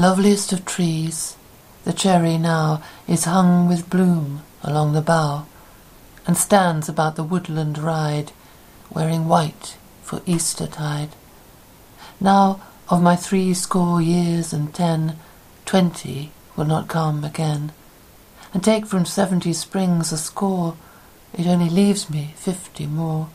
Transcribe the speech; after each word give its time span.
Loveliest 0.00 0.50
of 0.54 0.64
trees, 0.64 1.36
the 1.84 1.92
cherry 1.92 2.38
now 2.38 2.82
is 3.06 3.24
hung 3.24 3.68
with 3.68 3.90
bloom 3.90 4.40
along 4.62 4.94
the 4.94 5.02
bough, 5.02 5.46
and 6.26 6.38
stands 6.38 6.88
about 6.88 7.16
the 7.16 7.22
woodland 7.22 7.76
ride, 7.76 8.32
wearing 8.90 9.28
white 9.28 9.76
for 10.02 10.22
Eastertide. 10.24 11.10
Now 12.18 12.62
of 12.88 13.02
my 13.02 13.14
three 13.14 13.52
score 13.52 14.00
years 14.00 14.54
and 14.54 14.72
ten, 14.72 15.18
twenty 15.66 16.32
will 16.56 16.64
not 16.64 16.88
come 16.88 17.22
again, 17.22 17.70
and 18.54 18.64
take 18.64 18.86
from 18.86 19.04
seventy 19.04 19.52
springs 19.52 20.12
a 20.12 20.16
score, 20.16 20.78
it 21.34 21.46
only 21.46 21.68
leaves 21.68 22.08
me 22.08 22.32
fifty 22.38 22.86
more. 22.86 23.28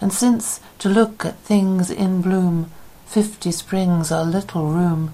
And 0.00 0.10
since 0.10 0.60
to 0.78 0.88
look 0.88 1.26
at 1.26 1.38
things 1.40 1.90
in 1.90 2.22
bloom, 2.22 2.70
fifty 3.04 3.52
springs 3.52 4.10
are 4.10 4.24
little 4.24 4.68
room, 4.68 5.12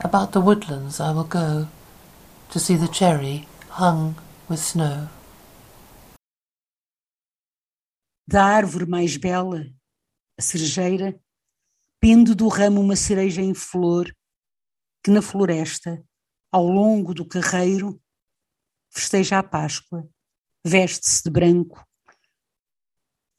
about 0.00 0.32
the 0.32 0.40
woodlands 0.40 1.00
I 1.00 1.12
will 1.12 1.24
go 1.24 1.68
to 2.50 2.58
see 2.58 2.76
the 2.76 2.88
cherry 2.88 3.46
hung 3.70 4.14
with 4.48 4.60
snow. 4.60 5.08
Da 8.26 8.44
árvore 8.44 8.86
mais 8.86 9.16
bela, 9.16 9.66
a 10.38 10.42
cerejeira, 10.42 11.18
pende 12.00 12.34
do 12.34 12.46
ramo 12.48 12.80
uma 12.80 12.94
cereja 12.94 13.40
em 13.40 13.54
flor, 13.54 14.14
que 15.02 15.10
na 15.10 15.22
floresta, 15.22 16.04
ao 16.52 16.66
longo 16.66 17.12
do 17.14 17.24
carreiro, 17.26 18.00
festeja 18.90 19.38
a 19.38 19.42
Páscoa, 19.42 20.08
veste-se 20.64 21.24
de 21.24 21.30
branco. 21.30 21.84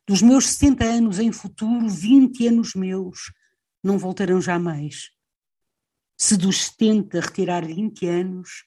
Dos 0.07 0.21
meus 0.21 0.47
setenta 0.47 0.85
anos 0.85 1.19
em 1.19 1.31
futuro, 1.31 1.87
vinte 1.87 2.47
anos 2.47 2.73
meus 2.73 3.31
não 3.83 3.97
voltarão 3.97 4.41
jamais 4.41 5.11
se 6.19 6.35
dos 6.35 6.65
70 6.65 7.21
retirar 7.21 7.65
20 7.65 8.05
anos, 8.05 8.65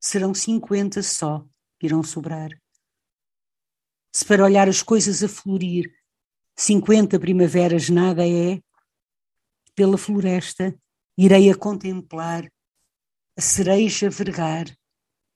serão 0.00 0.32
50 0.32 1.02
só 1.02 1.46
que 1.78 1.86
irão 1.86 2.02
sobrar. 2.02 2.48
Se 4.10 4.24
para 4.24 4.42
olhar 4.42 4.66
as 4.66 4.82
coisas 4.82 5.22
a 5.22 5.28
florir, 5.28 5.92
50 6.56 7.20
primaveras 7.20 7.90
nada 7.90 8.26
é, 8.26 8.62
pela 9.74 9.98
floresta 9.98 10.74
irei 11.18 11.50
a 11.50 11.54
contemplar 11.54 12.50
a 13.36 13.40
cereja 13.42 14.08
vergar 14.08 14.64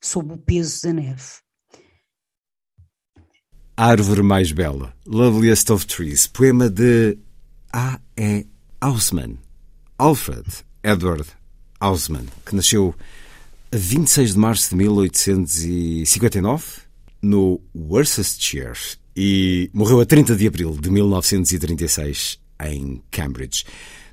sob 0.03 0.33
o 0.33 0.39
peso 0.39 0.83
da 0.83 0.95
neve. 0.95 1.41
Árvore 3.77 4.23
Mais 4.23 4.51
Bela, 4.51 4.97
Loveliest 5.07 5.71
of 5.71 5.87
Trees, 5.87 6.27
poema 6.27 6.71
de 6.71 7.19
A. 7.71 8.01
E. 8.17 8.47
Hausmann, 8.81 9.39
Alfred 9.99 10.65
Edward 10.83 11.40
Hausmann, 11.81 12.27
que 12.45 12.55
nasceu 12.55 12.95
a 13.73 13.77
26 13.77 14.35
de 14.35 14.39
março 14.39 14.71
de 14.71 14.77
1859 14.77 16.65
no 17.23 17.61
Worcestershire 17.75 18.99
e 19.17 19.71
morreu 19.73 20.01
a 20.01 20.07
30 20.07 20.37
de 20.37 20.47
abril 20.47 20.77
de 20.81 20.91
1936 20.91 22.39
em 22.67 23.03
Cambridge. 23.11 23.65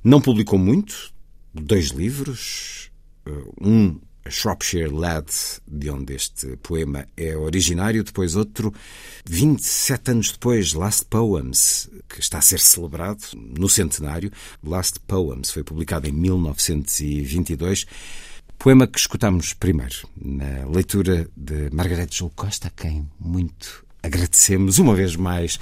Não 0.03 0.21
publicou 0.21 0.57
muito, 0.57 1.13
dois 1.53 1.87
livros, 1.89 2.89
eh, 3.25 3.31
um 3.61 3.99
Shropshire 4.29 4.89
Lad, 4.89 5.27
de 5.67 5.89
onde 5.89 6.13
este 6.13 6.57
poema 6.57 7.07
é 7.15 7.35
originário, 7.35 8.03
depois 8.03 8.35
outro, 8.35 8.73
27 9.25 10.11
anos 10.11 10.31
depois, 10.31 10.73
Last 10.73 11.05
Poems, 11.05 11.89
que 12.07 12.19
está 12.19 12.37
a 12.37 12.41
ser 12.41 12.59
celebrado 12.59 13.21
no 13.35 13.69
centenário. 13.69 14.31
Last 14.63 14.99
Poems 15.01 15.51
foi 15.51 15.63
publicado 15.63 16.07
em 16.07 16.11
1922. 16.11 17.85
Poema 18.57 18.87
que 18.87 18.99
escutamos 18.99 19.53
primeiro 19.53 20.07
na 20.15 20.65
leitura 20.67 21.29
de 21.35 21.69
Margarete 21.71 22.17
João 22.17 22.31
Costa, 22.35 22.67
a 22.69 22.71
quem 22.71 23.07
muito 23.19 23.85
agradecemos 24.01 24.79
uma 24.79 24.95
vez 24.95 25.15
mais 25.15 25.59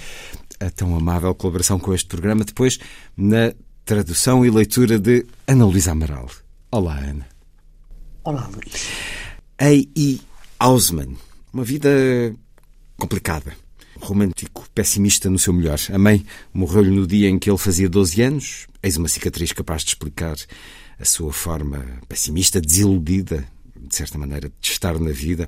a 0.60 0.70
tão 0.70 0.96
amável 0.96 1.34
colaboração 1.36 1.80
com 1.80 1.94
este 1.94 2.08
programa. 2.08 2.46
Depois, 2.46 2.80
na 3.18 3.54
tradução 3.84 4.46
e 4.46 4.50
leitura 4.50 4.98
de 4.98 5.26
Ana 5.48 5.66
Luísa 5.66 5.92
Amaral. 5.92 6.30
Olá, 6.72 6.98
Ana. 6.98 7.35
Olá, 8.26 8.50
Luís. 8.52 8.88
A.E. 9.60 10.20
Hausmann. 10.60 11.16
Uma 11.54 11.64
vida 11.64 12.36
complicada. 12.98 13.56
Romântico, 14.00 14.68
pessimista 14.74 15.30
no 15.30 15.38
seu 15.38 15.54
melhor. 15.54 15.78
A 15.94 16.00
mãe 16.00 16.26
morreu-lhe 16.52 16.90
no 16.90 17.06
dia 17.06 17.30
em 17.30 17.38
que 17.38 17.52
ele 17.52 17.58
fazia 17.60 17.88
12 17.88 18.24
anos. 18.24 18.66
Eis 18.82 18.98
uma 18.98 19.08
cicatriz 19.08 19.52
capaz 19.52 19.84
de 19.84 19.90
explicar 19.90 20.36
a 21.00 21.06
sua 21.06 21.32
forma 21.32 21.86
pessimista, 22.10 22.60
desiludida, 22.60 23.46
de 23.80 23.96
certa 23.96 24.18
maneira, 24.18 24.52
de 24.60 24.72
estar 24.72 25.00
na 25.00 25.12
vida. 25.12 25.48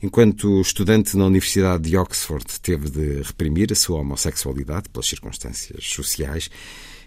Enquanto 0.00 0.60
estudante 0.60 1.16
na 1.16 1.26
Universidade 1.26 1.90
de 1.90 1.96
Oxford 1.96 2.46
teve 2.60 2.88
de 2.88 3.22
reprimir 3.22 3.72
a 3.72 3.74
sua 3.74 3.98
homossexualidade 3.98 4.90
pelas 4.90 5.08
circunstâncias 5.08 5.88
sociais, 5.88 6.48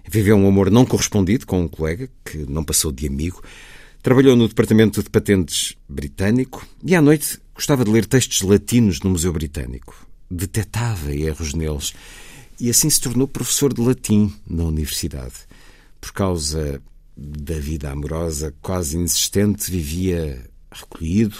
viveu 0.05 0.35
um 0.35 0.45
amor 0.45 0.69
não 0.69 0.85
correspondido 0.85 1.47
com 1.47 1.61
um 1.61 1.69
colega 1.69 2.09
que 2.25 2.39
não 2.49 2.65
passou 2.65 2.91
de 2.91 3.07
amigo. 3.07 3.41
Trabalhou 4.05 4.35
no 4.35 4.47
Departamento 4.47 5.01
de 5.01 5.09
Patentes 5.09 5.75
britânico 5.89 6.63
e 6.83 6.93
à 6.93 7.01
noite 7.01 7.39
gostava 7.55 7.83
de 7.83 7.89
ler 7.89 8.05
textos 8.05 8.43
latinos 8.43 8.99
no 8.99 9.09
Museu 9.09 9.33
Britânico. 9.33 10.07
Detectava 10.29 11.11
erros 11.11 11.55
neles 11.55 11.91
e 12.59 12.69
assim 12.69 12.88
se 12.88 13.01
tornou 13.01 13.27
professor 13.27 13.73
de 13.73 13.81
latim 13.81 14.31
na 14.47 14.63
universidade. 14.63 15.33
Por 15.99 16.13
causa 16.13 16.79
da 17.17 17.55
vida 17.55 17.89
amorosa 17.89 18.53
quase 18.61 18.95
inexistente, 18.95 19.71
vivia 19.71 20.47
recolhido 20.71 21.38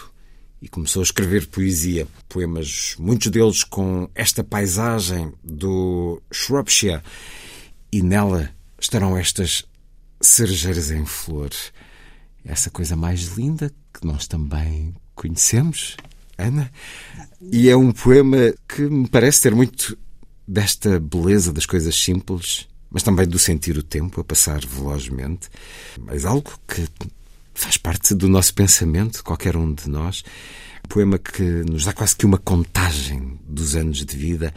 e 0.60 0.68
começou 0.68 1.02
a 1.02 1.06
escrever 1.06 1.46
poesia. 1.46 2.08
Poemas, 2.28 2.96
muitos 2.98 3.30
deles 3.30 3.64
com 3.64 4.10
esta 4.16 4.44
paisagem 4.44 5.32
do 5.44 6.20
Shropshire. 6.34 7.04
E 7.92 8.02
nela 8.02 8.50
estarão 8.82 9.16
estas 9.16 9.66
cerejeiras 10.20 10.90
em 10.90 11.06
flor 11.06 11.52
essa 12.46 12.70
coisa 12.70 12.96
mais 12.96 13.38
linda 13.38 13.72
que 13.94 14.06
nós 14.06 14.28
também 14.28 14.94
conhecemos, 15.16 15.98
Ana. 16.38 16.72
E 17.42 17.70
é 17.70 17.76
um 17.76 17.92
poema 17.92 18.54
que 18.68 18.84
me 18.84 19.08
parece 19.08 19.42
ter 19.42 19.56
muito 19.56 19.98
desta 20.48 21.00
beleza 21.00 21.52
das 21.52 21.66
coisas 21.66 21.96
simples, 21.96 22.68
mas 22.90 23.04
também 23.04 23.28
do 23.28 23.40
sentir 23.40 23.78
o 23.78 23.84
tempo 23.84 24.22
a 24.22 24.24
passar 24.24 24.64
velozmente. 24.66 25.50
Mas 26.00 26.24
algo 26.24 26.52
que 26.68 26.88
faz 27.54 27.78
parte 27.78 28.14
do 28.14 28.28
nosso 28.28 28.54
pensamento, 28.54 29.24
qualquer 29.24 29.58
um 29.58 29.74
de 29.74 29.90
nós. 29.90 30.24
Um 30.86 30.88
poema 30.88 31.18
que 31.18 31.42
nos 31.42 31.86
dá 31.86 31.94
quase 31.94 32.16
que 32.16 32.26
uma 32.26 32.38
contagem 32.38 33.40
dos 33.48 33.76
anos 33.76 34.06
de 34.06 34.16
vida 34.16 34.54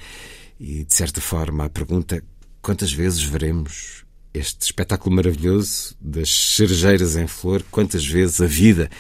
e, 0.61 0.85
de 0.85 0.93
certa 0.93 1.21
forma, 1.21 1.65
a 1.65 1.71
pergunta: 1.71 2.23
quantas 2.61 2.93
vezes 2.93 3.23
veremos 3.23 4.05
este 4.33 4.63
espetáculo 4.63 5.15
maravilhoso 5.17 5.95
das 6.01 6.31
cerejeiras 6.57 7.17
em 7.17 7.27
flor, 7.27 7.63
quantas 7.71 8.07
vezes 8.07 8.41
a 8.41 8.47
vida 8.47 8.91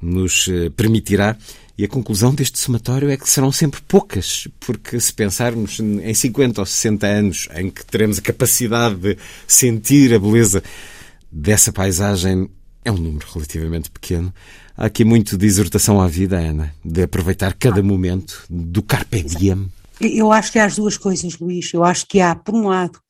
nos 0.00 0.48
eh, 0.48 0.70
permitirá. 0.70 1.36
E 1.76 1.84
a 1.84 1.88
conclusão 1.88 2.32
deste 2.32 2.58
somatório 2.58 3.10
é 3.10 3.16
que 3.16 3.28
serão 3.28 3.50
sempre 3.50 3.80
poucas, 3.82 4.46
porque 4.60 5.00
se 5.00 5.12
pensarmos 5.12 5.80
em 5.80 6.14
50 6.14 6.60
ou 6.60 6.66
60 6.66 7.06
anos 7.06 7.48
em 7.56 7.68
que 7.68 7.84
teremos 7.84 8.18
a 8.18 8.22
capacidade 8.22 8.94
de 8.94 9.18
sentir 9.46 10.14
a 10.14 10.18
beleza 10.18 10.62
dessa 11.32 11.72
paisagem, 11.72 12.48
é 12.84 12.92
um 12.92 12.96
número 12.96 13.26
relativamente 13.32 13.90
pequeno. 13.90 14.32
Há 14.76 14.86
aqui 14.86 15.04
muito 15.04 15.36
de 15.36 15.46
exortação 15.46 16.00
à 16.00 16.06
vida, 16.06 16.38
Ana, 16.38 16.72
de 16.84 17.02
aproveitar 17.02 17.54
cada 17.54 17.82
momento, 17.82 18.44
do 18.48 18.80
carpe 18.80 19.22
diem. 19.22 19.68
Eu 20.00 20.30
acho 20.30 20.52
que 20.52 20.60
há 20.60 20.66
as 20.66 20.76
duas 20.76 20.96
coisas, 20.96 21.38
Luís. 21.38 21.72
Eu 21.72 21.82
acho 21.82 22.06
que 22.06 22.20
há, 22.20 22.36
por 22.36 22.54
um 22.54 22.68
lado, 22.68 23.00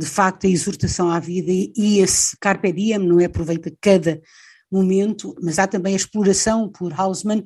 de 0.00 0.06
facto, 0.06 0.46
a 0.46 0.50
exortação 0.50 1.10
à 1.10 1.20
vida 1.20 1.52
e 1.52 1.98
esse 1.98 2.34
carpe 2.40 2.72
diem, 2.72 2.98
não 2.98 3.20
é? 3.20 3.26
Aproveita 3.26 3.70
cada 3.78 4.18
momento, 4.72 5.34
mas 5.42 5.58
há 5.58 5.66
também 5.66 5.92
a 5.92 5.96
exploração 5.96 6.70
por 6.70 6.98
Hausmann 6.98 7.44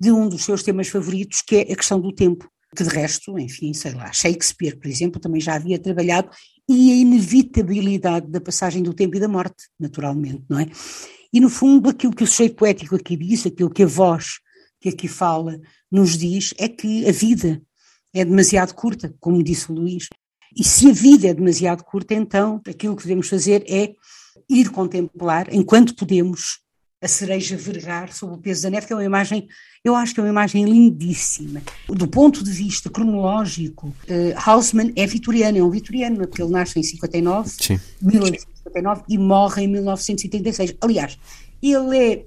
de 0.00 0.10
um 0.10 0.28
dos 0.28 0.44
seus 0.44 0.64
temas 0.64 0.88
favoritos, 0.88 1.42
que 1.42 1.56
é 1.56 1.60
a 1.72 1.76
questão 1.76 2.00
do 2.00 2.12
tempo, 2.12 2.50
que 2.76 2.82
de 2.82 2.90
resto, 2.90 3.38
enfim, 3.38 3.72
sei 3.72 3.92
lá, 3.92 4.12
Shakespeare, 4.12 4.76
por 4.76 4.88
exemplo, 4.88 5.20
também 5.20 5.40
já 5.40 5.54
havia 5.54 5.78
trabalhado, 5.78 6.28
e 6.68 6.90
a 6.90 6.96
inevitabilidade 6.96 8.26
da 8.28 8.40
passagem 8.40 8.82
do 8.82 8.92
tempo 8.92 9.16
e 9.16 9.20
da 9.20 9.28
morte, 9.28 9.68
naturalmente, 9.78 10.42
não 10.48 10.58
é? 10.58 10.66
E 11.32 11.38
no 11.38 11.48
fundo, 11.48 11.88
aquilo 11.88 12.14
que 12.14 12.24
o 12.24 12.26
sujeito 12.26 12.56
poético 12.56 12.96
aqui 12.96 13.16
diz, 13.16 13.46
aquilo 13.46 13.70
que 13.70 13.84
a 13.84 13.86
voz 13.86 14.40
que 14.80 14.88
aqui 14.88 15.06
fala 15.06 15.60
nos 15.88 16.18
diz, 16.18 16.52
é 16.58 16.68
que 16.68 17.08
a 17.08 17.12
vida 17.12 17.62
é 18.12 18.24
demasiado 18.24 18.74
curta, 18.74 19.14
como 19.20 19.42
disse 19.42 19.70
o 19.70 19.74
Luís. 19.74 20.08
E 20.56 20.64
se 20.64 20.88
a 20.88 20.92
vida 20.92 21.28
é 21.28 21.34
demasiado 21.34 21.82
curta, 21.84 22.14
então 22.14 22.60
aquilo 22.68 22.96
que 22.96 23.02
devemos 23.02 23.28
fazer 23.28 23.64
é 23.68 23.94
ir 24.48 24.70
contemplar, 24.70 25.52
enquanto 25.52 25.94
podemos, 25.94 26.60
a 27.00 27.08
cereja 27.08 27.56
vergar 27.56 28.12
sob 28.12 28.34
o 28.34 28.38
peso 28.38 28.62
da 28.62 28.70
neve, 28.70 28.86
que 28.86 28.92
é 28.92 28.96
uma 28.96 29.04
imagem, 29.04 29.48
eu 29.84 29.96
acho 29.96 30.14
que 30.14 30.20
é 30.20 30.22
uma 30.22 30.30
imagem 30.30 30.64
lindíssima. 30.64 31.60
Do 31.88 32.06
ponto 32.06 32.44
de 32.44 32.50
vista 32.52 32.88
cronológico, 32.88 33.88
uh, 33.88 34.34
Hausmann 34.36 34.92
é 34.94 35.04
vitoriano, 35.04 35.58
é 35.58 35.64
um 35.64 35.70
vitoriano, 35.70 36.18
porque 36.18 36.40
ele 36.40 36.52
nasce 36.52 36.78
em 36.78 36.82
59, 36.82 37.50
Sim. 37.60 37.80
1859 38.00 39.02
e 39.08 39.18
morre 39.18 39.64
em 39.64 39.68
1936. 39.68 40.76
Aliás, 40.80 41.18
ele 41.60 41.98
é 41.98 42.24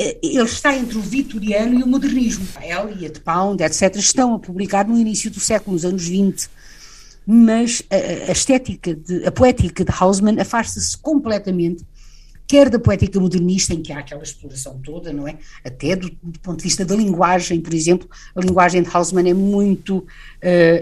eh, 0.00 0.18
ele 0.22 0.42
está 0.42 0.76
entre 0.76 0.96
o 0.96 1.00
vitoriano 1.00 1.80
e 1.80 1.82
o 1.82 1.86
modernismo. 1.86 2.46
Eliot, 2.62 3.20
Pound, 3.20 3.62
etc., 3.64 3.96
estão 3.96 4.34
a 4.34 4.38
publicar 4.38 4.86
no 4.86 4.96
início 4.96 5.28
do 5.30 5.40
século, 5.40 5.74
nos 5.74 5.84
anos 5.84 6.06
20 6.06 6.48
mas 7.30 7.82
a, 7.90 8.30
a 8.30 8.32
estética, 8.32 8.94
de, 8.94 9.26
a 9.26 9.30
poética 9.30 9.84
de 9.84 9.92
Hausmann 9.92 10.40
afasta-se 10.40 10.96
completamente 10.96 11.84
quer 12.46 12.70
da 12.70 12.78
poética 12.78 13.20
modernista, 13.20 13.74
em 13.74 13.82
que 13.82 13.92
há 13.92 13.98
aquela 13.98 14.22
exploração 14.22 14.80
toda, 14.82 15.12
não 15.12 15.28
é? 15.28 15.36
Até 15.62 15.94
do, 15.94 16.08
do, 16.22 16.40
ponto 16.40 16.56
de 16.56 16.64
vista 16.64 16.86
da 16.86 16.96
linguagem, 16.96 17.60
por 17.60 17.74
exemplo, 17.74 18.08
a 18.34 18.40
linguagem 18.40 18.82
de 18.82 18.88
Hausmann 18.90 19.28
é 19.28 19.34
muito, 19.34 19.98
uh, 19.98 20.06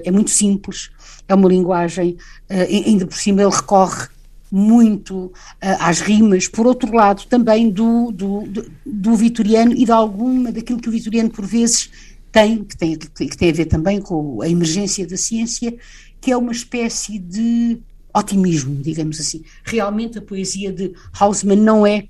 é 0.05 0.11
muito 0.13 0.31
simples, 0.31 0.91
é 1.27 1.35
uma 1.35 1.49
linguagem, 1.49 2.17
uh, 2.49 2.87
ainda 2.87 3.05
por 3.05 3.17
cima 3.17 3.43
ele 3.43 3.51
recorre 3.51 4.07
muito 4.49 5.17
uh, 5.25 5.33
às 5.81 5.99
rimas, 5.99 6.47
por 6.47 6.65
outro 6.65 6.95
lado 6.95 7.27
também 7.27 7.69
do, 7.69 8.13
do, 8.13 8.43
do, 8.43 8.71
do, 8.87 9.17
vitoriano 9.17 9.73
e 9.73 9.85
de 9.85 9.91
alguma 9.91 10.53
daquilo 10.53 10.79
que 10.79 10.89
o 10.89 10.93
vitoriano 10.93 11.31
por 11.31 11.45
vezes 11.45 11.91
tem, 12.31 12.63
que 12.63 12.77
tem, 12.77 12.97
que 12.97 13.37
tem 13.37 13.51
a 13.51 13.53
ver 13.53 13.65
também 13.65 14.01
com 14.01 14.41
a 14.41 14.49
emergência 14.49 15.05
da 15.05 15.17
ciência 15.17 15.77
que 16.21 16.31
é 16.31 16.37
uma 16.37 16.53
espécie 16.53 17.19
de 17.19 17.79
otimismo, 18.15 18.75
digamos 18.77 19.21
assim. 19.21 19.43
Realmente 19.65 20.19
a 20.19 20.23
poesia 20.23 20.73
de 20.73 20.93
Hausmann 21.19 21.61
não 21.61 21.87
é 21.87 22.09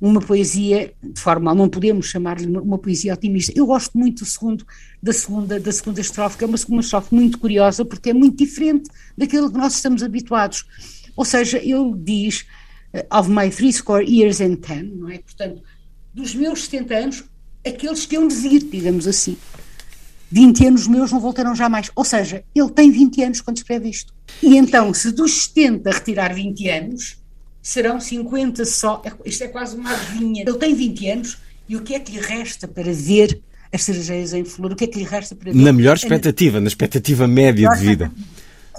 uma 0.00 0.20
poesia 0.20 0.92
de 1.00 1.20
forma, 1.20 1.54
não 1.54 1.68
podemos 1.68 2.06
chamar-lhe 2.06 2.46
uma, 2.46 2.76
poesia 2.76 3.14
otimista. 3.14 3.52
Eu 3.54 3.66
gosto 3.66 3.96
muito 3.96 4.24
do 4.24 4.26
segundo, 4.26 4.66
da 5.00 5.12
segunda 5.12 5.60
da 5.60 5.70
segunda 5.70 6.00
estrofe, 6.00 6.36
que 6.36 6.42
é 6.42 6.46
uma 6.46 6.58
segunda 6.58 6.82
estrofe 6.82 7.14
muito 7.14 7.38
curiosa 7.38 7.84
porque 7.84 8.10
é 8.10 8.12
muito 8.12 8.36
diferente 8.36 8.90
daquilo 9.16 9.50
que 9.50 9.56
nós 9.56 9.74
estamos 9.76 10.02
habituados. 10.02 10.66
Ou 11.14 11.24
seja, 11.24 11.58
ele 11.58 11.94
diz 11.96 12.44
uh, 12.92 13.16
of 13.16 13.30
my 13.30 13.48
three 13.48 13.72
score 13.72 14.04
years 14.04 14.40
and 14.40 14.56
ten, 14.56 14.82
não 14.82 15.08
é? 15.08 15.18
Portanto, 15.18 15.62
dos 16.12 16.34
meus 16.34 16.64
70 16.64 16.94
anos, 16.94 17.24
aqueles 17.64 18.04
que 18.04 18.16
eu 18.16 18.26
de 18.26 18.34
vir, 18.34 18.64
digamos 18.64 19.06
assim. 19.06 19.36
20 20.32 20.66
anos 20.66 20.86
meus 20.86 21.12
não 21.12 21.20
voltarão 21.20 21.54
jamais. 21.54 21.90
Ou 21.94 22.04
seja, 22.04 22.42
ele 22.54 22.70
tem 22.70 22.90
20 22.90 23.22
anos 23.22 23.40
quando 23.42 23.58
escreve 23.58 23.90
isto. 23.90 24.14
E 24.42 24.56
então, 24.56 24.94
se 24.94 25.12
dos 25.12 25.44
70 25.44 25.90
retirar 25.90 26.34
20 26.34 26.68
anos, 26.70 27.18
serão 27.60 28.00
50 28.00 28.64
só. 28.64 29.02
É, 29.04 29.12
isto 29.28 29.44
é 29.44 29.48
quase 29.48 29.76
uma 29.76 29.92
adivinha. 29.92 30.42
Ele 30.46 30.56
tem 30.56 30.74
20 30.74 31.10
anos 31.10 31.38
e 31.68 31.76
o 31.76 31.82
que 31.82 31.94
é 31.94 32.00
que 32.00 32.12
lhe 32.12 32.18
resta 32.18 32.66
para 32.66 32.90
ver 32.94 33.42
as 33.70 33.82
cerejeiras 33.82 34.32
em 34.32 34.42
flor? 34.42 34.72
O 34.72 34.76
que 34.76 34.84
é 34.84 34.86
que 34.86 34.98
lhe 34.98 35.04
resta 35.04 35.36
para 35.36 35.52
ver? 35.52 35.58
Na 35.58 35.70
melhor 35.70 35.96
expectativa, 35.96 36.58
na 36.60 36.68
expectativa 36.68 37.28
média 37.28 37.68
de 37.68 37.78
vida. 37.78 38.10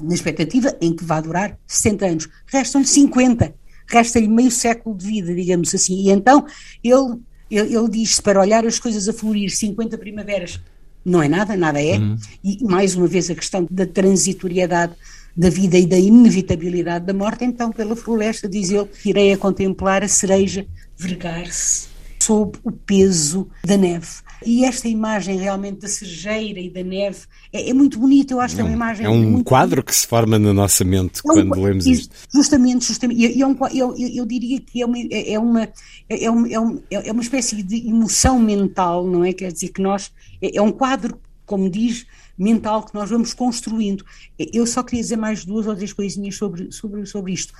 Na 0.01 0.15
expectativa 0.15 0.75
em 0.81 0.95
que 0.95 1.03
vai 1.03 1.21
durar 1.21 1.55
60 1.67 2.05
anos. 2.07 2.29
Restam-lhe 2.47 2.87
50. 2.87 3.53
Resta-lhe 3.85 4.27
meio 4.27 4.49
século 4.49 4.97
de 4.97 5.05
vida, 5.05 5.35
digamos 5.35 5.73
assim. 5.75 6.07
E 6.07 6.09
então 6.09 6.47
ele, 6.83 7.19
ele, 7.51 7.75
ele 7.75 7.89
diz: 7.89 8.19
para 8.19 8.41
olhar 8.41 8.65
as 8.65 8.79
coisas 8.79 9.07
a 9.07 9.13
florir 9.13 9.55
50 9.55 9.99
primaveras 9.99 10.59
não 11.05 11.21
é 11.21 11.27
nada, 11.27 11.55
nada 11.55 11.81
é. 11.81 11.97
Uhum. 11.97 12.15
E 12.43 12.63
mais 12.63 12.95
uma 12.95 13.07
vez 13.07 13.29
a 13.29 13.35
questão 13.35 13.67
da 13.69 13.85
transitoriedade 13.85 14.93
da 15.35 15.49
vida 15.49 15.77
e 15.77 15.85
da 15.85 15.97
inevitabilidade 15.97 17.05
da 17.05 17.13
morte, 17.13 17.43
então 17.43 17.71
pela 17.71 17.95
floresta, 17.95 18.47
diz 18.47 18.69
ele, 18.69 18.87
irei 19.03 19.33
a 19.33 19.37
contemplar 19.37 20.03
a 20.03 20.07
cereja 20.07 20.65
vergar-se 20.95 21.92
sob 22.23 22.57
o 22.63 22.71
peso 22.71 23.47
da 23.65 23.77
neve. 23.77 24.07
E 24.45 24.65
esta 24.65 24.87
imagem 24.87 25.37
realmente 25.37 25.79
da 25.81 25.87
cerejeira 25.87 26.59
e 26.59 26.69
da 26.69 26.83
neve 26.83 27.19
é, 27.51 27.69
é 27.69 27.73
muito 27.73 27.99
bonita, 27.99 28.33
eu 28.33 28.39
acho 28.39 28.55
que 28.55 28.61
é 28.61 28.63
uma 28.63 28.73
imagem. 28.73 29.05
É 29.05 29.09
um 29.09 29.43
quadro 29.43 29.77
bonita. 29.77 29.91
que 29.91 29.95
se 29.95 30.07
forma 30.07 30.37
na 30.37 30.53
nossa 30.53 30.83
mente 30.83 31.21
é 31.25 31.31
um, 31.31 31.33
quando 31.33 31.61
lemos 31.61 31.85
isto. 31.85 32.15
Justamente, 32.33 32.85
justamente. 32.85 33.39
Eu, 33.39 33.55
eu, 33.73 33.95
eu, 33.95 33.95
eu 33.97 34.25
diria 34.25 34.59
que 34.59 34.81
é 34.81 34.85
uma, 34.85 34.97
é, 34.99 35.39
uma, 35.39 35.69
é, 36.09 36.29
uma, 36.29 36.83
é 36.89 37.11
uma 37.11 37.21
espécie 37.21 37.61
de 37.61 37.87
emoção 37.87 38.39
mental, 38.39 39.05
não 39.05 39.23
é? 39.23 39.33
Quer 39.33 39.51
dizer 39.51 39.69
que 39.69 39.81
nós. 39.81 40.11
É, 40.41 40.57
é 40.57 40.61
um 40.61 40.71
quadro, 40.71 41.17
como 41.45 41.69
diz, 41.69 42.05
mental 42.37 42.83
que 42.83 42.93
nós 42.93 43.09
vamos 43.09 43.33
construindo. 43.33 44.03
Eu 44.37 44.65
só 44.65 44.83
queria 44.83 45.01
dizer 45.01 45.17
mais 45.17 45.45
duas 45.45 45.67
ou 45.67 45.75
três 45.75 45.93
coisinhas 45.93 46.35
sobre, 46.35 46.71
sobre, 46.71 47.05
sobre 47.05 47.33
isto. 47.33 47.53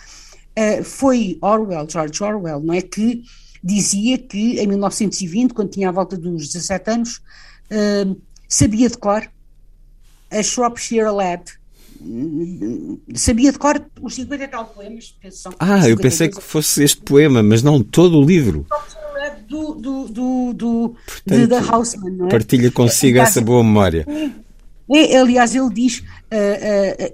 Uh, 0.58 0.84
foi 0.84 1.38
Orwell, 1.42 1.88
George 1.90 2.24
Orwell, 2.24 2.60
não 2.60 2.74
é? 2.74 2.82
Que 2.82 3.24
dizia 3.64 4.18
que 4.18 4.60
em 4.60 4.68
1920, 4.68 5.54
quando 5.54 5.70
tinha 5.70 5.90
a 5.90 5.92
volta 5.92 6.18
dos 6.18 6.48
17 6.50 6.92
anos, 6.92 7.22
uh, 7.72 8.22
sabia 8.48 8.90
de 8.90 8.98
cor 8.98 9.28
a 10.30 10.44
Shropshire 10.44 11.10
Lad. 11.10 11.44
Sabia 13.16 13.52
de 13.52 13.58
cor 13.58 13.82
os 14.02 14.16
50 14.16 14.44
e 14.44 14.48
tal 14.48 14.66
poemas. 14.66 15.16
Ah, 15.58 15.88
eu 15.88 15.96
pensei 15.96 16.28
que 16.28 16.42
fosse 16.42 16.84
este 16.84 17.02
poema, 17.02 17.42
mas 17.42 17.64
não 17.64 17.82
todo 17.82 18.18
o 18.18 18.26
livro. 18.26 18.66
Do, 19.48 19.76
do, 19.76 20.08
do, 20.08 20.54
do 20.54 20.96
Portanto, 21.06 21.48
de, 21.48 21.72
Houseman, 21.72 22.12
não 22.12 22.28
é? 22.28 22.30
Partilha 22.30 22.72
consigo 22.72 23.20
essa 23.20 23.40
boa 23.40 23.64
memória. 23.64 24.06
É, 24.92 25.18
aliás, 25.18 25.56
ele 25.56 25.70
diz 25.74 26.04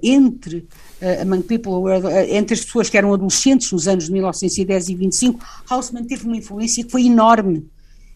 entre 0.01 0.67
uh, 1.01 1.21
among 1.21 1.43
people 1.43 1.81
were, 1.81 2.05
uh, 2.05 2.35
entre 2.35 2.53
as 2.53 2.63
pessoas 2.63 2.89
que 2.89 2.97
eram 2.97 3.13
adolescentes 3.13 3.71
nos 3.71 3.87
anos 3.87 4.05
de 4.05 4.11
1910 4.11 4.89
e 4.89 4.95
25, 4.95 5.45
Haussmann 5.69 6.05
teve 6.05 6.25
uma 6.25 6.37
influência 6.37 6.83
que 6.83 6.91
foi 6.91 7.05
enorme. 7.05 7.65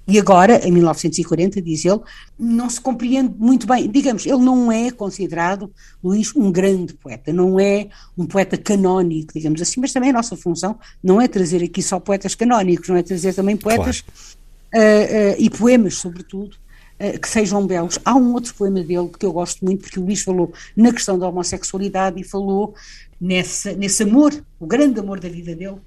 E 0.05 0.19
agora, 0.19 0.67
em 0.67 0.71
1940, 0.71 1.61
diz 1.61 1.85
ele, 1.85 2.01
não 2.37 2.69
se 2.69 2.79
compreende 2.79 3.33
muito 3.37 3.65
bem. 3.65 3.89
Digamos, 3.89 4.25
ele 4.25 4.39
não 4.39 4.69
é 4.69 4.91
considerado, 4.91 5.71
Luís, 6.03 6.35
um 6.35 6.51
grande 6.51 6.93
poeta, 6.93 7.31
não 7.31 7.57
é 7.57 7.87
um 8.17 8.25
poeta 8.25 8.57
canónico, 8.57 9.31
digamos 9.33 9.61
assim, 9.61 9.79
mas 9.79 9.93
também 9.93 10.09
a 10.09 10.13
nossa 10.13 10.35
função 10.35 10.77
não 11.01 11.21
é 11.21 11.27
trazer 11.29 11.63
aqui 11.63 11.81
só 11.81 12.01
poetas 12.01 12.35
canónicos, 12.35 12.89
não 12.89 12.97
é 12.97 13.03
trazer 13.03 13.33
também 13.33 13.55
poetas 13.55 14.01
claro. 14.01 14.85
uh, 14.85 15.31
uh, 15.31 15.35
e 15.39 15.49
poemas, 15.49 15.95
sobretudo, 15.95 16.57
que 17.21 17.27
sejam 17.27 17.65
belos. 17.65 17.99
Há 18.05 18.15
um 18.15 18.33
outro 18.33 18.53
poema 18.55 18.81
dele 18.81 19.09
que 19.19 19.25
eu 19.25 19.33
gosto 19.33 19.63
muito, 19.65 19.81
porque 19.81 19.99
o 19.99 20.03
Luís 20.03 20.21
falou 20.21 20.53
na 20.75 20.91
questão 20.91 21.17
da 21.17 21.27
homossexualidade 21.27 22.21
e 22.21 22.23
falou 22.23 22.75
nessa, 23.19 23.73
nesse 23.73 24.03
amor, 24.03 24.33
o 24.59 24.65
grande 24.65 24.99
amor 24.99 25.19
da 25.19 25.29
vida 25.29 25.55
dele, 25.55 25.77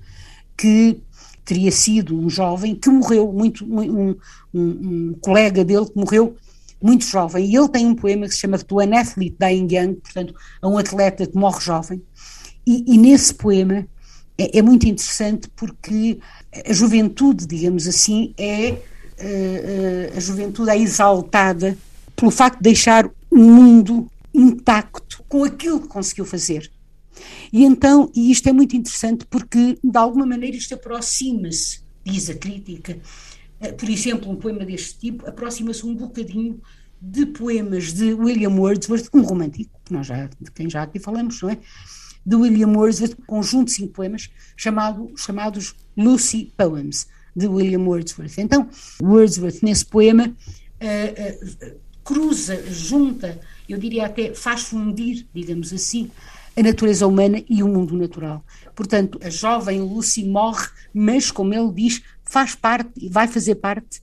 que 0.56 1.00
teria 1.44 1.70
sido 1.70 2.18
um 2.18 2.28
jovem 2.28 2.74
que 2.74 2.90
morreu, 2.90 3.32
muito, 3.32 3.64
um, 3.64 4.16
um, 4.52 4.60
um 4.60 5.14
colega 5.20 5.64
dele 5.64 5.86
que 5.86 5.96
morreu 5.96 6.36
muito 6.82 7.04
jovem, 7.04 7.46
e 7.46 7.56
ele 7.56 7.68
tem 7.68 7.86
um 7.86 7.94
poema 7.94 8.26
que 8.26 8.34
se 8.34 8.40
chama 8.40 8.58
To 8.58 8.80
an 8.80 8.98
Athlete 8.98 9.36
Dying 9.38 9.68
Young, 9.70 9.94
portanto, 9.94 10.34
a 10.60 10.68
um 10.68 10.76
atleta 10.76 11.26
que 11.26 11.36
morre 11.36 11.60
jovem, 11.60 12.02
e, 12.66 12.84
e 12.94 12.98
nesse 12.98 13.32
poema 13.32 13.86
é, 14.36 14.58
é, 14.58 14.62
muito 14.62 14.86
interessante 14.86 15.48
porque 15.56 16.18
a 16.68 16.72
juventude, 16.72 17.46
digamos 17.46 17.86
assim, 17.86 18.34
é 18.36 18.76
a 20.16 20.20
juventude 20.20 20.70
é 20.70 20.78
exaltada 20.78 21.76
pelo 22.14 22.30
facto 22.30 22.58
de 22.58 22.64
deixar 22.64 23.10
o 23.30 23.38
mundo 23.38 24.10
intacto 24.32 25.24
com 25.28 25.44
aquilo 25.44 25.80
que 25.80 25.88
conseguiu 25.88 26.24
fazer. 26.24 26.70
E 27.52 27.64
então, 27.64 28.10
e 28.14 28.30
isto 28.30 28.48
é 28.48 28.52
muito 28.52 28.76
interessante 28.76 29.24
porque, 29.26 29.78
de 29.82 29.98
alguma 29.98 30.26
maneira, 30.26 30.56
isto 30.56 30.74
aproxima-se, 30.74 31.80
diz 32.04 32.28
a 32.28 32.34
crítica, 32.34 32.98
eh, 33.60 33.72
por 33.72 33.88
exemplo, 33.88 34.30
um 34.30 34.36
poema 34.36 34.64
deste 34.64 34.98
tipo 34.98 35.26
aproxima-se 35.26 35.86
um 35.86 35.94
bocadinho 35.94 36.60
de 37.00 37.26
poemas 37.26 37.92
de 37.92 38.12
William 38.12 38.50
Wordsworth, 38.50 39.08
um 39.14 39.22
romântico, 39.22 39.70
nós 39.90 40.06
já, 40.06 40.28
de 40.40 40.50
quem 40.50 40.68
já 40.68 40.82
aqui 40.82 40.98
falamos, 40.98 41.40
não 41.40 41.50
é? 41.50 41.58
De 42.24 42.36
William 42.36 42.68
Wordsworth, 42.68 43.16
conjunto 43.26 43.66
de 43.66 43.72
cinco 43.72 43.92
poemas 43.92 44.30
chamado, 44.56 45.12
chamados 45.16 45.74
Lucy 45.96 46.52
Poems, 46.56 47.06
de 47.36 47.46
William 47.46 47.82
Wordsworth. 47.82 48.38
Então, 48.38 48.68
Wordsworth, 49.02 49.62
nesse 49.62 49.84
poema, 49.84 50.24
uh, 50.26 51.66
uh, 51.66 51.76
cruza, 52.02 52.64
junta, 52.70 53.38
eu 53.68 53.78
diria 53.78 54.06
até 54.06 54.34
faz 54.34 54.62
fundir, 54.62 55.26
digamos 55.34 55.72
assim, 55.72 56.10
a 56.56 56.62
natureza 56.62 57.06
humana 57.06 57.42
e 57.48 57.62
o 57.62 57.68
mundo 57.68 57.94
natural. 57.96 58.42
Portanto, 58.74 59.20
a 59.22 59.28
jovem 59.28 59.80
Lucy 59.80 60.24
morre, 60.24 60.66
mas, 60.94 61.30
como 61.30 61.52
ele 61.52 61.70
diz, 61.72 62.02
faz 62.24 62.54
parte, 62.54 63.08
vai 63.10 63.28
fazer 63.28 63.56
parte. 63.56 63.98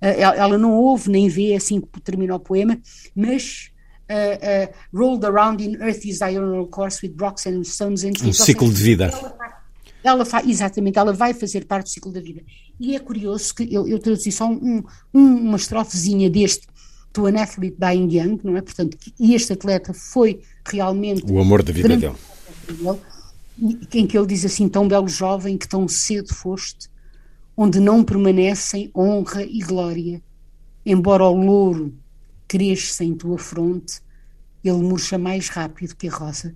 Uh, 0.00 0.18
ela 0.18 0.58
não 0.58 0.72
ouve 0.72 1.08
nem 1.08 1.28
vê 1.28 1.54
assim 1.54 1.80
que 1.80 2.00
termina 2.00 2.34
o 2.34 2.40
poema, 2.40 2.76
mas 3.14 3.70
uh, 4.10 4.68
uh, 4.68 4.98
rolled 4.98 5.24
around 5.24 5.62
in 5.62 5.76
earth's 5.76 6.18
diurnal 6.18 6.66
course 6.66 7.06
with 7.06 7.14
rocks 7.20 7.46
and 7.46 7.62
stones 7.62 8.02
and. 8.02 8.14
Um 8.24 8.32
ciclo 8.32 8.72
de 8.72 8.82
vida. 8.82 9.04
Ela, 9.04 9.61
ela 10.02 10.24
exatamente, 10.46 10.98
ela 10.98 11.12
vai 11.12 11.32
fazer 11.32 11.64
parte 11.64 11.86
do 11.86 11.90
ciclo 11.90 12.12
da 12.12 12.20
vida. 12.20 12.42
E 12.78 12.96
é 12.96 12.98
curioso 12.98 13.54
que 13.54 13.72
eu, 13.72 13.86
eu 13.86 13.98
traduzi 13.98 14.32
só 14.32 14.48
um, 14.48 14.82
um, 15.14 15.20
uma 15.20 15.56
estrofezinha 15.56 16.28
deste 16.28 16.66
to 17.12 17.26
an 17.26 17.40
athlete 17.40 17.76
dying 17.78 18.08
young, 18.10 18.40
não 18.42 18.56
é? 18.56 18.62
Portanto, 18.62 18.96
e 19.18 19.34
este 19.34 19.52
atleta 19.52 19.92
foi 19.92 20.40
realmente 20.66 21.30
o 21.30 21.38
amor 21.38 21.62
da 21.62 21.72
vida 21.72 21.96
dele. 21.96 22.14
Em 23.92 24.06
que 24.06 24.16
ele 24.16 24.26
diz 24.26 24.44
assim: 24.44 24.68
tão 24.68 24.88
belo 24.88 25.08
jovem 25.08 25.58
que 25.58 25.68
tão 25.68 25.86
cedo 25.86 26.34
foste, 26.34 26.88
onde 27.56 27.78
não 27.78 28.02
permanecem 28.02 28.90
honra 28.96 29.42
e 29.42 29.58
glória, 29.60 30.22
embora 30.84 31.24
o 31.24 31.36
louro 31.36 31.94
cresça 32.48 33.04
em 33.04 33.14
tua 33.14 33.38
fronte, 33.38 34.00
ele 34.64 34.78
murcha 34.78 35.18
mais 35.18 35.48
rápido 35.48 35.94
que 35.94 36.08
a 36.08 36.10
rosa. 36.10 36.54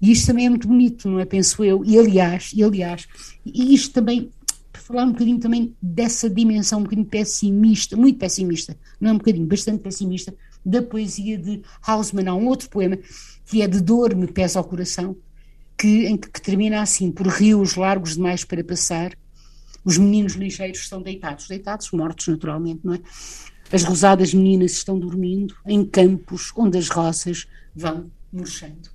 E 0.00 0.12
isto 0.12 0.26
também 0.26 0.46
é 0.46 0.50
muito 0.50 0.66
bonito, 0.66 1.08
não 1.08 1.20
é? 1.20 1.24
Penso 1.24 1.64
eu. 1.64 1.84
E 1.84 1.98
aliás, 1.98 2.52
e 2.54 2.62
aliás, 2.62 3.06
e 3.44 3.74
isto 3.74 3.92
também 3.92 4.30
falar 4.72 5.04
um 5.04 5.12
bocadinho 5.12 5.38
também 5.38 5.76
dessa 5.80 6.28
dimensão 6.28 6.80
um 6.80 6.82
bocadinho 6.82 7.06
pessimista, 7.06 7.96
muito 7.96 8.18
pessimista, 8.18 8.76
não 9.00 9.10
é 9.10 9.12
um 9.12 9.18
bocadinho, 9.18 9.46
bastante 9.46 9.82
pessimista, 9.82 10.34
da 10.64 10.82
poesia 10.82 11.38
de 11.38 11.62
Hausmann. 11.86 12.28
Há 12.28 12.34
um 12.34 12.46
outro 12.46 12.68
poema 12.68 12.98
que 13.46 13.62
é 13.62 13.68
de 13.68 13.80
dor 13.80 14.14
me 14.14 14.26
pesa 14.26 14.58
ao 14.58 14.64
coração, 14.64 15.16
que, 15.78 16.06
em 16.06 16.16
que, 16.16 16.30
que 16.30 16.40
termina 16.40 16.80
assim, 16.80 17.10
por 17.10 17.26
rios 17.26 17.74
largos 17.74 18.14
demais 18.14 18.44
para 18.44 18.62
passar, 18.62 19.12
os 19.84 19.98
meninos 19.98 20.34
ligeiros 20.34 20.80
estão 20.80 21.02
deitados, 21.02 21.48
deitados, 21.48 21.90
mortos 21.90 22.28
naturalmente, 22.28 22.80
não 22.84 22.94
é? 22.94 23.00
As 23.72 23.82
rosadas 23.82 24.34
meninas 24.34 24.72
estão 24.72 24.98
dormindo 24.98 25.56
em 25.66 25.84
campos 25.84 26.52
onde 26.56 26.78
as 26.78 26.88
roças 26.88 27.46
vão 27.74 28.10
murchando. 28.32 28.91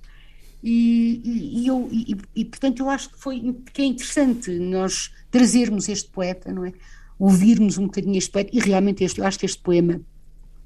E, 0.62 1.60
e, 1.62 1.66
eu, 1.66 1.88
e, 1.92 2.16
e, 2.34 2.44
portanto 2.44 2.80
eu 2.80 2.90
acho 2.90 3.10
que 3.10 3.18
foi 3.18 3.56
que 3.72 3.82
é 3.82 3.84
interessante 3.84 4.50
nós 4.58 5.12
trazermos 5.30 5.88
este 5.88 6.10
poeta, 6.10 6.52
não 6.52 6.64
é? 6.64 6.72
Ouvirmos 7.18 7.78
um 7.78 7.84
bocadinho 7.84 8.18
este 8.18 8.30
poeta 8.30 8.50
e 8.52 8.58
realmente 8.58 9.04
este, 9.04 9.20
eu 9.20 9.26
acho 9.26 9.38
que 9.38 9.46
este 9.46 9.60
poema 9.60 10.00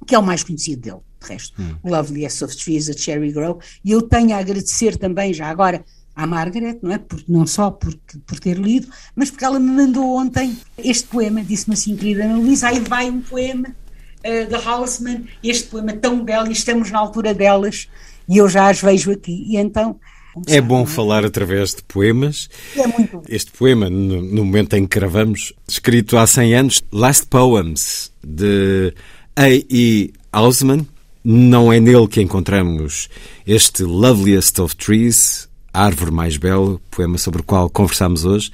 que 0.06 0.14
é 0.14 0.18
o 0.18 0.22
mais 0.22 0.42
conhecido 0.42 0.82
dele, 0.82 1.00
de 1.20 1.28
resto, 1.28 1.60
hum. 1.60 1.76
Loveliest 1.84 2.42
of 2.44 2.56
Trees, 2.56 2.88
a 2.88 2.92
Cherry 2.92 3.32
Grow, 3.32 3.60
e 3.84 3.92
eu 3.92 4.02
tenho 4.02 4.34
a 4.34 4.38
agradecer 4.38 4.96
também 4.96 5.32
já 5.32 5.48
agora 5.48 5.84
à 6.14 6.26
Margaret, 6.26 6.78
não 6.82 6.92
é? 6.92 6.98
Por, 6.98 7.22
não 7.28 7.46
só 7.46 7.70
por, 7.70 7.94
por 8.26 8.38
ter 8.38 8.58
lido, 8.58 8.88
mas 9.14 9.30
porque 9.30 9.44
ela 9.44 9.58
me 9.58 9.70
mandou 9.70 10.16
ontem 10.16 10.56
este 10.76 11.08
poema, 11.08 11.42
disse-me 11.42 11.74
assim, 11.74 11.96
querida 11.96 12.24
Ana 12.24 12.36
Luísa, 12.36 12.68
aí 12.68 12.80
vai 12.80 13.08
um 13.08 13.20
poema 13.20 13.68
uh, 13.68 14.46
de 14.46 14.54
Hausmann, 14.54 15.26
este 15.42 15.68
poema 15.68 15.92
tão 15.92 16.24
belo, 16.24 16.48
e 16.48 16.52
estamos 16.52 16.90
na 16.90 16.98
altura 16.98 17.32
delas, 17.32 17.88
e 18.28 18.38
eu 18.38 18.48
já 18.48 18.68
as 18.68 18.80
vejo 18.80 19.10
aqui. 19.12 19.44
E 19.48 19.56
então. 19.56 19.98
É 20.46 20.60
bom 20.60 20.86
falar 20.86 21.24
através 21.24 21.74
de 21.74 21.82
poemas. 21.82 22.48
É 22.74 22.86
muito. 22.86 23.22
Este 23.28 23.50
poema, 23.52 23.90
no, 23.90 24.22
no 24.22 24.44
momento 24.44 24.74
em 24.74 24.86
que 24.86 24.98
gravamos, 24.98 25.52
escrito 25.68 26.16
há 26.16 26.26
100 26.26 26.54
anos, 26.54 26.82
Last 26.90 27.26
Poems, 27.26 28.10
de 28.24 28.94
A.E. 29.36 30.12
Hausman. 30.32 30.86
Não 31.24 31.72
é 31.72 31.78
nele 31.78 32.08
que 32.08 32.20
encontramos 32.20 33.08
este 33.46 33.84
Loveliest 33.84 34.60
of 34.60 34.74
Trees, 34.74 35.48
a 35.72 35.84
árvore 35.84 36.10
mais 36.10 36.36
bela, 36.36 36.80
poema 36.90 37.16
sobre 37.16 37.42
o 37.42 37.44
qual 37.44 37.70
conversamos 37.70 38.24
hoje. 38.24 38.50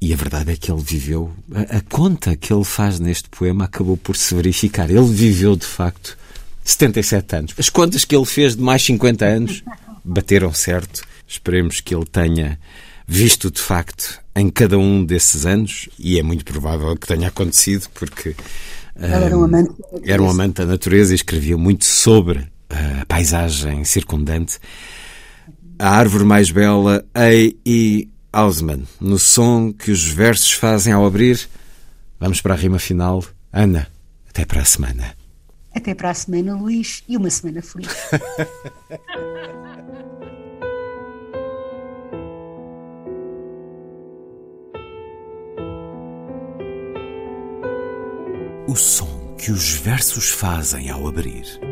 E 0.00 0.12
a 0.12 0.16
verdade 0.16 0.50
é 0.50 0.56
que 0.56 0.70
ele 0.70 0.82
viveu. 0.82 1.32
A, 1.54 1.78
a, 1.78 1.80
conta 1.80 2.36
que 2.36 2.52
ele 2.52 2.64
faz 2.64 2.98
neste 2.98 3.28
poema 3.28 3.64
acabou 3.64 3.96
por 3.96 4.16
se 4.16 4.34
verificar. 4.34 4.90
Ele 4.90 5.06
viveu, 5.06 5.54
de 5.54 5.64
facto, 5.64 6.18
77 6.64 7.36
anos. 7.36 7.54
As 7.58 7.68
contas 7.68 8.04
que 8.04 8.14
ele 8.14 8.24
fez 8.24 8.56
de 8.56 8.62
mais 8.62 8.82
50 8.82 9.24
anos 9.24 9.62
bateram 10.04 10.52
certo. 10.52 11.02
Esperemos 11.26 11.80
que 11.80 11.94
ele 11.94 12.04
tenha 12.04 12.58
visto 13.06 13.50
de 13.50 13.60
facto 13.60 14.20
em 14.34 14.48
cada 14.48 14.78
um 14.78 15.04
desses 15.04 15.44
anos, 15.44 15.88
e 15.98 16.18
é 16.18 16.22
muito 16.22 16.44
provável 16.44 16.96
que 16.96 17.06
tenha 17.06 17.28
acontecido, 17.28 17.88
porque 17.92 18.34
era, 18.96 19.36
um 19.36 19.44
amante 19.44 19.72
era 20.04 20.22
um 20.22 20.30
amante 20.30 20.56
da 20.56 20.66
natureza 20.66 21.12
e 21.12 21.16
escrevia 21.16 21.56
muito 21.56 21.84
sobre 21.84 22.46
a 22.70 23.04
paisagem 23.06 23.84
circundante. 23.84 24.58
A 25.78 25.90
árvore 25.90 26.24
mais 26.24 26.50
bela, 26.50 27.04
A.E. 27.14 28.08
Hausmann, 28.32 28.84
no 29.00 29.18
som 29.18 29.72
que 29.72 29.90
os 29.90 30.04
versos 30.08 30.52
fazem 30.52 30.92
ao 30.92 31.04
abrir. 31.04 31.48
Vamos 32.18 32.40
para 32.40 32.54
a 32.54 32.56
rima 32.56 32.78
final. 32.78 33.22
Ana, 33.52 33.88
até 34.28 34.44
para 34.44 34.62
a 34.62 34.64
semana. 34.64 35.14
Até 35.74 35.94
para 35.94 36.10
a 36.10 36.14
semana, 36.14 36.54
Luís, 36.54 37.02
e 37.08 37.16
uma 37.16 37.30
semana 37.30 37.62
feliz. 37.62 37.88
o 48.68 48.76
som 48.76 49.34
que 49.36 49.50
os 49.50 49.74
versos 49.74 50.30
fazem 50.30 50.88
ao 50.88 51.06
abrir. 51.06 51.71